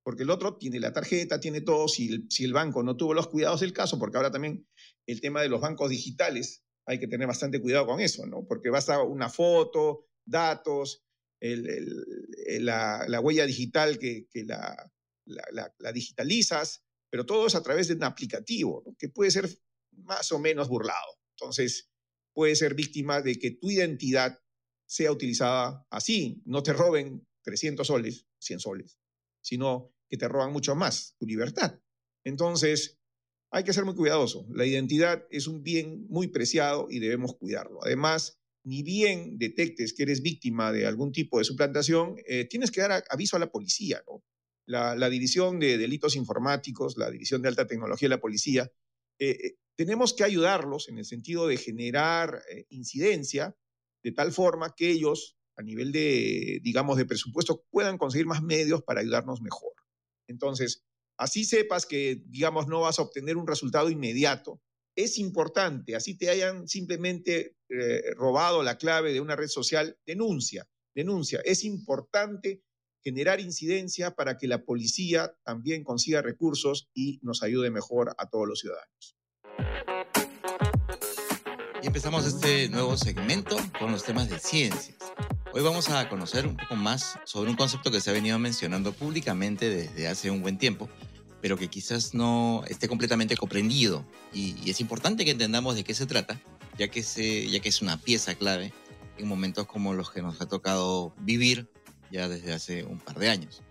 [0.03, 3.15] Porque el otro tiene la tarjeta, tiene todo, si el, si el banco no tuvo
[3.15, 4.67] los cuidados del caso, porque ahora también
[5.07, 8.47] el tema de los bancos digitales, hay que tener bastante cuidado con eso, ¿no?
[8.47, 11.05] Porque basta una foto, datos,
[11.41, 14.91] la, huella digital que, la,
[15.27, 19.49] la, digitalizas, pero todo es a través de un aplicativo, que puede ser
[19.93, 21.19] más o menos burlado.
[21.37, 21.91] Entonces,
[22.33, 24.39] puede ser víctima de que tu identidad
[24.87, 28.99] sea utilizada así, no te roben 300 soles, 100 soles,
[29.40, 31.79] sino que te roban mucho más, tu libertad.
[32.24, 33.00] Entonces,
[33.50, 34.46] hay que ser muy cuidadoso.
[34.50, 37.81] La identidad es un bien muy preciado y debemos cuidarlo.
[37.83, 42.81] Además, ni bien detectes que eres víctima de algún tipo de suplantación, eh, tienes que
[42.81, 44.03] dar aviso a la policía.
[44.66, 48.70] La, División de Delitos Informáticos, la División de Alta Tecnología de la Policía,
[49.18, 53.57] eh, eh, tenemos que ayudarlos en el sentido de generar incidencia
[54.05, 58.83] de tal forma que ellos a nivel de, digamos, de presupuesto, puedan conseguir más medios
[58.83, 59.73] para ayudarnos mejor.
[60.27, 60.85] Entonces,
[61.17, 64.61] así sepas que, digamos, no vas a obtener un resultado inmediato.
[64.97, 70.69] Es importante, así te hayan simplemente eh, robado la clave de una red social, denuncia,
[70.95, 71.41] denuncia.
[71.45, 72.63] Es importante
[73.03, 78.47] generar incidencia para que la policía también consiga recursos y nos ayude mejor a todos
[78.47, 79.17] los ciudadanos.
[81.83, 84.99] Y empezamos este nuevo segmento con los temas de ciencias.
[85.53, 88.93] Hoy vamos a conocer un poco más sobre un concepto que se ha venido mencionando
[88.93, 90.89] públicamente desde hace un buen tiempo,
[91.41, 94.07] pero que quizás no esté completamente comprendido.
[94.33, 96.41] Y, es importante que entendamos de qué se trata,
[96.79, 98.73] ya que, es una pieza clave
[99.19, 101.69] en momentos como los que nos ha tocado vivir
[102.13, 103.63] ya desde hace un par de años.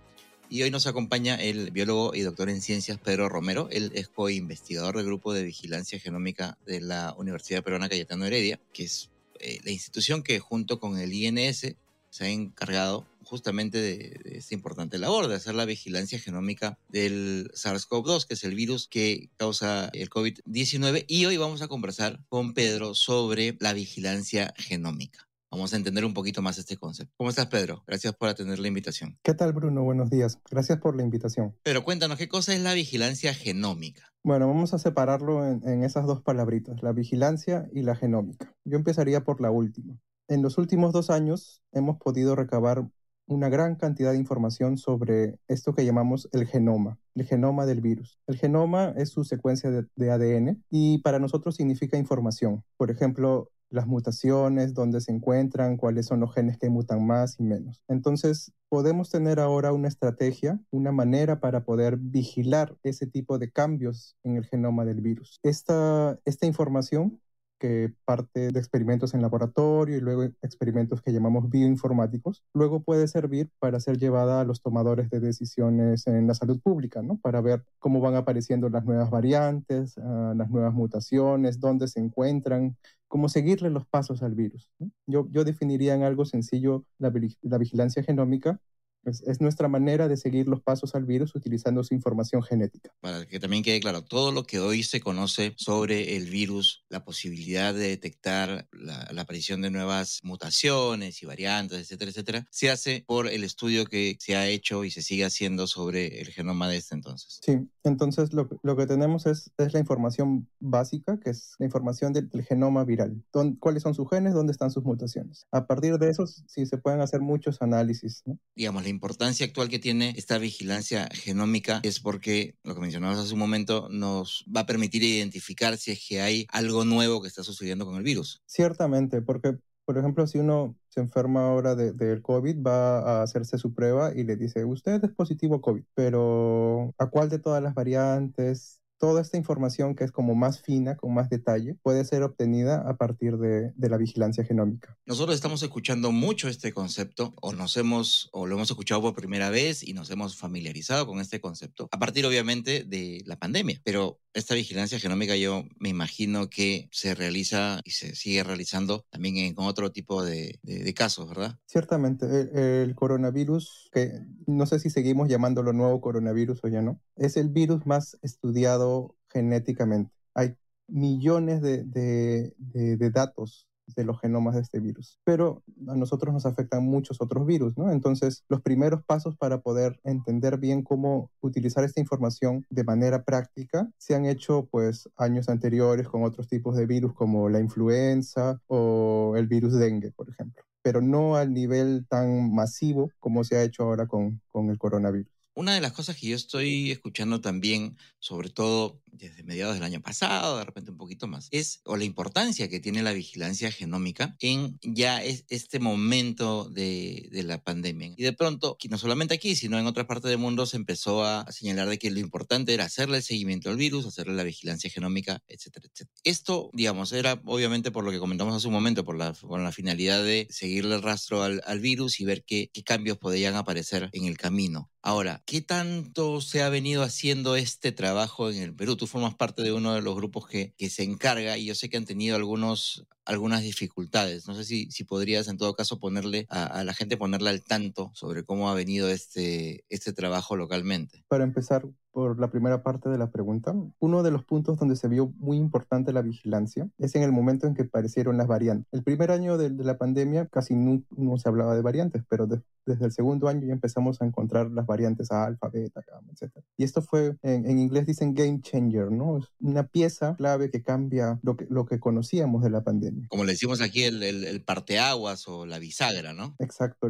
[0.49, 3.69] Y hoy nos acompaña el biólogo y doctor en ciencias Pedro Romero.
[3.71, 8.83] Él es co-investigador del Grupo de Vigilancia Genómica de la Universidad Peruana Cayetano Heredia, que
[8.83, 11.75] es eh, la institución que junto con el INS
[12.09, 17.51] se ha encargado justamente de, de, esta importante labor, de hacer la vigilancia genómica del
[17.53, 21.05] SARS-CoV-2, que es el virus que causa el COVID-19.
[21.07, 25.28] Y hoy vamos a conversar con Pedro sobre la vigilancia genómica.
[25.51, 27.11] Vamos a entender un poquito más este concepto.
[27.17, 27.83] ¿Cómo estás, Pedro?
[27.87, 29.17] Gracias por atender la invitación.
[29.23, 29.83] ¿Qué tal, Bruno?
[29.83, 30.39] Buenos días.
[30.51, 31.55] Gracias por la invitación.
[31.63, 34.13] Pero cuéntanos, ¿qué cosa es la vigilancia genómica?
[34.23, 38.53] Bueno, vamos a separarlo en, en esas dos palabritas, la vigilancia y la genómica.
[38.63, 39.97] Yo empezaría por la última.
[40.27, 42.87] En los últimos dos años hemos podido recabar
[43.25, 48.19] una gran cantidad de información sobre esto que llamamos el genoma, el genoma del virus.
[48.27, 52.63] El genoma es su secuencia de, de, ADN y para nosotros significa información.
[52.75, 57.43] Por ejemplo, las mutaciones, dónde se encuentran, cuáles son los genes que mutan más y
[57.43, 57.83] menos.
[57.87, 64.15] Entonces, podemos tener ahora una estrategia, una manera para poder vigilar ese tipo de cambios
[64.23, 65.39] en el genoma del virus.
[65.43, 67.19] Esta, esta información
[67.59, 73.49] que parte de experimentos en laboratorio y luego experimentos que llamamos bioinformáticos, luego puede servir
[73.59, 77.17] para ser llevada a los tomadores de decisiones en la salud pública, ¿no?
[77.17, 82.77] Para ver cómo van apareciendo las nuevas variantes, uh, las nuevas mutaciones, dónde se encuentran,
[83.09, 84.71] cómo seguirle los pasos al virus.
[85.07, 88.61] Yo, yo definiría en algo sencillo la, la vigilancia genómica
[89.05, 92.91] es, es, nuestra manera de seguir los pasos al virus utilizando su información genética.
[93.01, 97.03] Para que también quede claro, todo lo que hoy se conoce sobre el virus, la
[97.03, 103.03] posibilidad de detectar la, la aparición de nuevas mutaciones y variantes, etcétera, etcétera, se hace
[103.07, 106.77] por el estudio que se ha hecho y se sigue haciendo sobre el genoma de
[106.77, 107.39] este entonces.
[107.43, 112.13] Sí, entonces lo, lo que tenemos es, es, la información básica, que es la información
[112.13, 113.23] del, del genoma viral.
[113.31, 114.33] Don, ¿Cuáles son sus genes?
[114.33, 115.47] ¿Dónde están sus mutaciones?
[115.51, 118.23] A partir de eso, sí se pueden hacer muchos análisis.
[118.25, 118.37] ¿no?
[118.55, 123.33] Digamos, la importancia actual que tiene esta vigilancia genómica es porque, lo que mencionabas hace
[123.33, 127.43] un momento, nos va a permitir identificar si es que hay algo nuevo que está
[127.43, 128.41] sucediendo con el virus.
[128.47, 133.59] Ciertamente, porque, por ejemplo, si uno se enferma ahora del de, COVID, va a hacerse
[133.59, 137.75] su prueba y le dice, usted es positivo COVID, pero ¿a cuál de todas las
[137.75, 138.78] variantes?
[138.99, 142.97] Toda esta información que es como más fina, con más detalle, puede ser obtenida a
[142.97, 144.97] partir de, de, la vigilancia genómica.
[145.05, 149.49] Nosotros estamos escuchando mucho este concepto, o nos hemos, o lo hemos escuchado por primera
[149.49, 153.81] vez y nos hemos familiarizado con este concepto, a partir obviamente de la pandemia.
[153.83, 159.37] Pero esta vigilancia genómica yo me imagino que se realiza y se sigue realizando también
[159.37, 161.57] en otro tipo de, de, de casos, ¿verdad?
[161.65, 167.01] Ciertamente, el, el, coronavirus, que no sé si seguimos llamándolo nuevo coronavirus o ya no,
[167.15, 168.88] es el virus más estudiado
[169.29, 170.11] genéticamente.
[170.33, 170.55] Hay
[170.87, 176.83] millones de, de, datos de los genomas de este virus, pero a nosotros nos afectan
[176.83, 177.91] muchos otros virus, ¿no?
[177.91, 183.89] Entonces, los primeros pasos para poder entender bien cómo utilizar esta información de manera práctica
[183.97, 189.33] se han hecho pues años anteriores con otros tipos de virus como la influenza o
[189.37, 193.83] el virus dengue, por ejemplo, pero no al nivel tan masivo como se ha hecho
[193.83, 195.38] ahora con, con el coronavirus.
[195.59, 200.01] Una de las cosas que yo estoy escuchando también, sobre todo desde mediados del año
[200.01, 204.37] pasado, de repente un poquito más, es o la importancia que tiene la vigilancia genómica
[204.39, 208.13] en ya es este momento de, de, la pandemia.
[208.15, 211.45] Y de pronto, no solamente aquí, sino en otras partes del mundo, se empezó a,
[211.51, 215.43] señalar de que lo importante era hacerle el seguimiento al virus, hacerle la vigilancia genómica,
[215.49, 216.21] etcétera, etcétera.
[216.23, 219.73] Esto, digamos, era obviamente por lo que comentamos hace un momento, por la, con la
[219.73, 224.09] finalidad de seguirle el rastro al, al virus y ver qué, qué cambios podían aparecer
[224.13, 224.89] en el camino.
[225.01, 228.95] Ahora, ¿qué tanto se ha venido haciendo este trabajo en el Perú?
[228.95, 231.89] Tú formas parte de uno de los grupos que, que se encarga y yo sé
[231.89, 234.47] que han tenido algunos, algunas dificultades.
[234.47, 237.63] No sé si, si podrías en todo caso ponerle a, a, la gente, ponerle al
[237.63, 241.23] tanto sobre cómo ha venido este, este trabajo localmente.
[241.27, 245.07] Para empezar por la primera parte de la pregunta, uno de los puntos donde se
[245.07, 248.87] vio muy importante la vigilancia es en el momento en que aparecieron las variantes.
[248.91, 252.47] El primer año de, de la pandemia casi no, no, se hablaba de variantes, pero
[252.47, 256.51] de, desde el segundo año ya empezamos a encontrar las variantes alfa, beta, gamma, etc.
[256.77, 259.37] Y esto fue, en, en, inglés dicen game changer, ¿no?
[259.37, 263.18] Es una pieza clave que cambia lo que, lo que conocíamos de la pandemia.
[263.27, 266.55] Como le decimos aquí, el, el, el parteaguas o la bisagra, ¿no?
[266.59, 267.07] Exacto,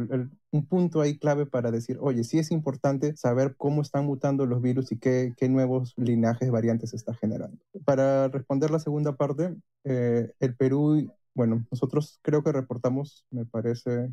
[0.50, 4.60] un punto ahí clave para decir, oye, sí es importante saber cómo están mutando los
[4.62, 7.58] virus y qué, qué nuevos linajes variantes está generando.
[7.84, 9.54] Para responder la segunda parte,
[9.84, 14.10] eh, el Perú, bueno, nosotros creo que reportamos, me parece,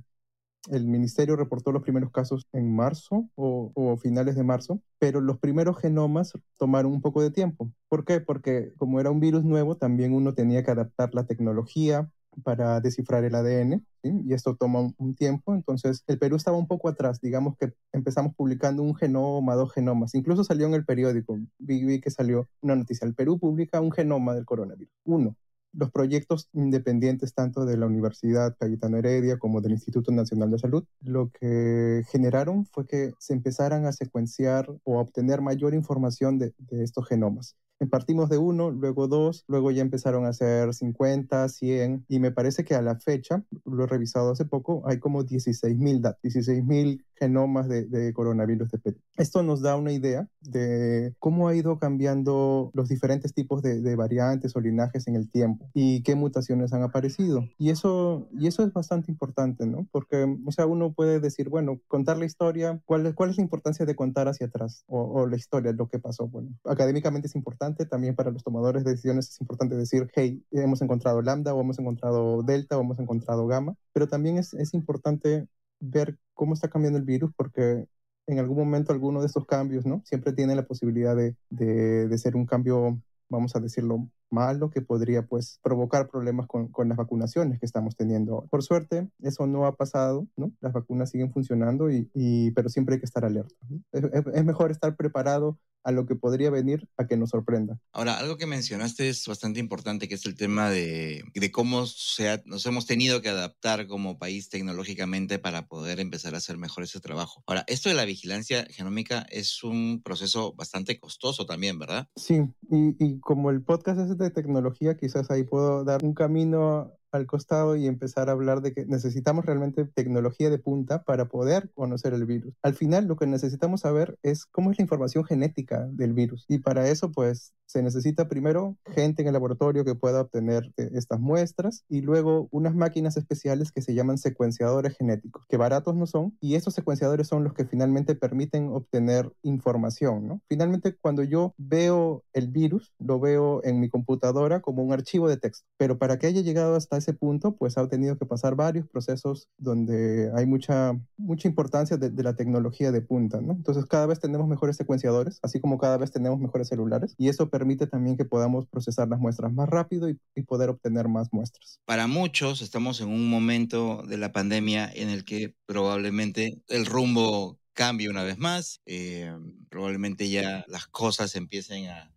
[0.72, 5.78] el ministerio reportó los primeros casos en marzo o, finales de marzo, pero los primeros
[5.78, 7.72] genomas tomaron un poco de tiempo.
[7.90, 8.20] ¿Por qué?
[8.20, 12.10] Porque como era un virus nuevo, también uno tenía que adaptar la tecnología
[12.44, 15.56] para descifrar el ADN, y esto toma un, tiempo.
[15.56, 20.14] Entonces, el Perú estaba un poco atrás, digamos que empezamos publicando un genoma, dos genomas,
[20.14, 24.36] incluso salió en el periódico, vi que salió una noticia, el Perú publica un genoma
[24.36, 25.36] del coronavirus, uno,
[25.78, 30.84] los proyectos independientes tanto de la Universidad Cayetano Heredia como del Instituto Nacional de Salud,
[31.02, 36.54] lo que generaron fue que se empezaran a secuenciar o a obtener mayor información de,
[36.58, 37.56] de estos genomas.
[37.86, 42.64] Partimos de uno, luego dos, luego ya empezaron a ser 50, 100, y me parece
[42.64, 47.68] que a la fecha, lo he revisado hace poco, hay como 16.000 datos, 16.000 genomas
[47.68, 48.98] de, de, coronavirus de Perú.
[49.18, 53.96] Esto nos da una idea de cómo ha ido cambiando los diferentes tipos de, de,
[53.96, 57.48] variantes o linajes en el tiempo y qué mutaciones han aparecido.
[57.58, 59.88] Y eso, y eso es bastante importante, ¿no?
[59.92, 63.86] Porque, o sea, uno puede decir, bueno, contar la historia, ¿cuál cuál es la importancia
[63.86, 64.84] de contar hacia atrás?
[64.88, 66.28] O, o la historia, lo que pasó.
[66.28, 70.82] Bueno, académicamente es importante, también para los tomadores de decisiones es importante decir, hey, hemos
[70.82, 75.48] encontrado lambda o hemos encontrado delta o hemos encontrado gamma, pero también es, es importante
[75.80, 77.88] ver cómo está cambiando el virus porque
[78.28, 80.02] en algún momento alguno de estos cambios, ¿no?
[80.06, 84.82] Siempre tiene la posibilidad de, de, de ser un cambio, vamos a decirlo, malo que
[84.82, 88.46] podría pues provocar problemas con, con, las vacunaciones que estamos teniendo.
[88.50, 90.52] Por suerte, eso no ha pasado, ¿no?
[90.60, 93.56] Las vacunas siguen funcionando, y, y pero siempre hay que estar alerta.
[93.70, 93.82] ¿no?
[93.92, 94.04] Es,
[94.34, 95.58] es, mejor estar preparado
[95.88, 97.80] a lo que podría venir a que nos sorprenda.
[97.94, 102.30] Ahora, algo que mencionaste es bastante importante, que es el tema de, de cómo se
[102.30, 106.84] ha, nos hemos tenido que adaptar como país tecnológicamente para poder empezar a hacer mejor
[106.84, 107.42] ese trabajo.
[107.48, 112.10] Ahora, esto de la vigilancia genómica es un proceso bastante costoso también, ¿verdad?
[112.18, 116.97] Sí, y, y como el podcast es de tecnología, quizás ahí puedo dar un camino
[117.12, 121.72] al costado y empezar a hablar de que necesitamos realmente tecnología de punta para poder
[121.74, 122.54] conocer el virus.
[122.62, 126.60] Al final lo que necesitamos saber es cómo es la información genética del virus y
[126.60, 131.84] para eso pues se necesita primero gente en el laboratorio que pueda obtener estas muestras
[131.90, 136.56] y luego unas máquinas especiales que se llaman secuenciadores genéticos, que baratos no son, y
[136.56, 140.42] esos secuenciadores son los que finalmente permiten obtener información, ¿no?
[140.48, 145.38] Finalmente, cuando yo veo el virus, lo veo en mi computadora como un archivo de
[145.38, 148.88] texto, pero para que haya llegado hasta ese punto, pues ha tenido que pasar varios
[148.88, 153.54] procesos donde hay mucha, mucha importancia de, de la tecnología de punta, ¿no?
[153.54, 157.50] Entonces, cada vez tenemos mejores secuenciadores, así como cada vez tenemos mejores celulares, y eso
[157.50, 161.80] permite también que podamos procesar las muestras más rápido y, y, poder obtener más muestras.
[161.86, 167.58] Para muchos estamos en un momento de la pandemia en el que probablemente el rumbo
[167.78, 169.32] cambie una vez más, eh,
[169.70, 172.12] probablemente ya las cosas empiecen a,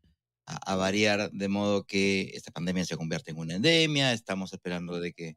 [0.59, 5.13] a, variar de modo que esta pandemia se convierta en una endemia, estamos esperando de
[5.13, 5.37] que,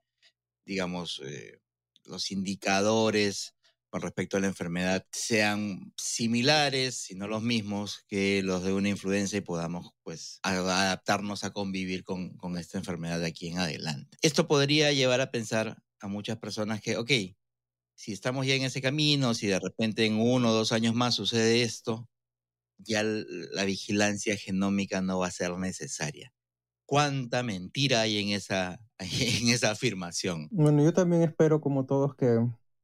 [0.65, 1.59] digamos, eh,
[2.05, 3.53] los indicadores
[3.89, 8.89] con respecto a la enfermedad sean similares, si no los mismos, que los de una
[8.89, 14.17] influenza y podamos pues adaptarnos a convivir con, con esta enfermedad de aquí en adelante.
[14.23, 17.11] Esto podría llevar a pensar a muchas personas que, ok,
[17.95, 21.13] si estamos ya en ese camino, si de repente en uno o dos años más
[21.15, 22.09] sucede esto,
[22.77, 26.33] ya la vigilancia genómica no va a ser necesaria.
[26.85, 30.47] ¿Cuánta mentira hay en esa, en esa afirmación?
[30.51, 32.39] Bueno, yo también espero, como todos, que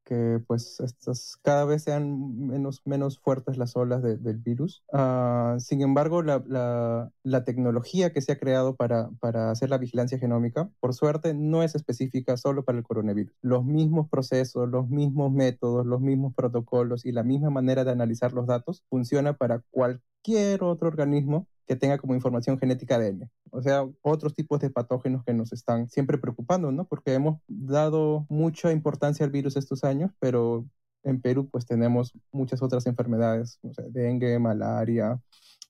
[0.10, 4.84] que pues estas cada vez sean menos, menos fuertes las olas de, del virus.
[4.92, 9.78] Uh, sin embargo, la, la, la, tecnología que se ha creado para, para hacer la
[9.78, 13.36] vigilancia genómica, por suerte, no es específica solo para el coronavirus.
[13.42, 18.34] Los mismos procesos, los mismos métodos, los mismos protocolos y la misma manera de analizar
[18.34, 23.30] los datos funciona para cualquier otro organismo que tenga como información genética ADN.
[23.52, 26.88] O sea, otros tipos de patógenos que nos están siempre preocupando, ¿no?
[26.88, 30.66] Porque hemos dado mucha importancia al virus estos años, pero
[31.04, 35.22] en Perú pues tenemos muchas otras enfermedades, o sea, dengue, malaria,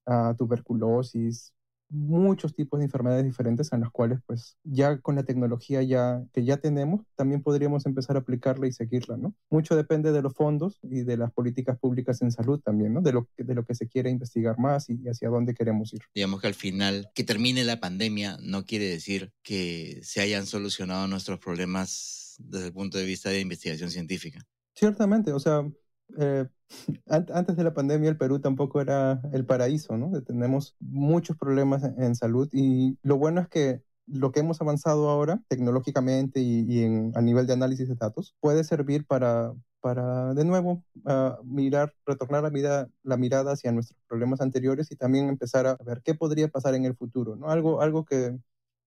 [0.05, 1.53] uh, tuberculosis,
[1.89, 6.43] muchos tipos de enfermedades diferentes en las cuales pues ya con la tecnología ya que
[6.43, 10.79] ya tenemos también podríamos empezar a aplicarla y seguirla no mucho depende de los fondos
[10.83, 13.87] y de las políticas públicas en salud también no de lo de lo que se
[13.87, 16.01] quiere investigar más y hacia dónde queremos ir.
[16.13, 21.07] Digamos que al final que termine la pandemia no quiere decir que se hayan solucionado
[21.07, 24.45] nuestros problemas desde el punto de vista de investigación científica.
[24.75, 25.63] Ciertamente o sea
[26.17, 26.45] Eh,
[27.07, 30.21] antes de la pandemia el Perú tampoco era el paraíso, ¿no?
[30.21, 35.41] Tenemos muchos problemas en salud y lo bueno es que lo que hemos avanzado ahora
[35.47, 40.83] tecnológicamente y, en, a nivel de análisis de datos puede servir para, para de nuevo
[41.43, 46.01] mirar, retornar la mirada, la mirada hacia nuestros problemas anteriores y también empezar a ver
[46.03, 47.49] qué podría pasar en el futuro, ¿no?
[47.49, 48.37] Algo, algo que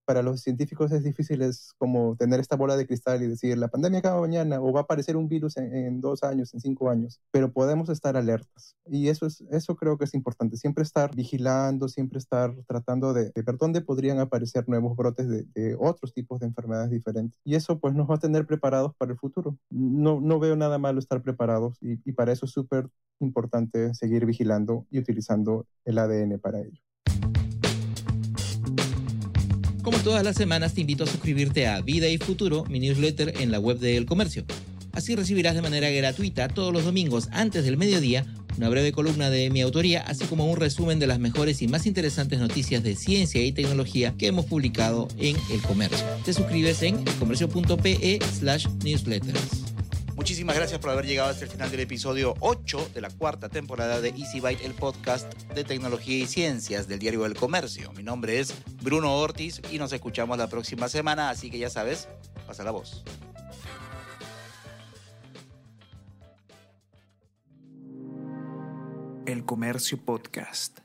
[0.05, 3.68] para los científicos es difícil es como tener esta bola de cristal y decir la
[3.68, 7.20] pandemia acaba mañana o va a aparecer un virus en, dos años, en cinco años,
[7.30, 11.88] pero podemos estar alertas y eso es eso creo que es importante, siempre estar vigilando,
[11.88, 16.90] siempre estar tratando de, ver dónde podrían aparecer nuevos brotes de, otros tipos de enfermedades
[16.90, 19.57] diferentes y eso pues nos va a tener preparados para el futuro.
[19.70, 22.88] No, no veo nada malo estar preparados y, y para eso es súper
[23.20, 26.80] importante seguir vigilando y utilizando el ADN para ello.
[29.83, 33.51] Como todas las semanas, te invito a suscribirte a Vida y Futuro, mi newsletter en
[33.51, 34.45] la web del comercio.
[34.93, 38.26] Así recibirás de manera gratuita todos los domingos antes del mediodía
[38.57, 41.87] una breve columna de mi autoría, así como un resumen de las mejores y más
[41.87, 46.05] interesantes noticias de ciencia y tecnología que hemos publicado en El Comercio.
[46.24, 49.72] Te suscribes en elcomercio.pe slash newsletters.
[50.14, 54.00] Muchísimas gracias por haber llegado hasta el final del episodio 8 de la cuarta temporada
[54.00, 57.92] de Easy Byte, el podcast de tecnología y ciencias del diario El Comercio.
[57.92, 62.08] Mi nombre es Bruno Ortiz y nos escuchamos la próxima semana, así que ya sabes,
[62.46, 63.02] pasa la voz.
[69.26, 70.82] El Comercio Podcast.